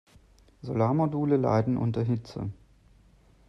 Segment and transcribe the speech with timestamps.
[0.63, 2.49] Solarmodule leiden unter Hitze.